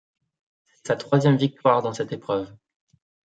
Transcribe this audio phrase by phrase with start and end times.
[0.73, 2.51] C'est sa troisième victoire dans cette épreuve.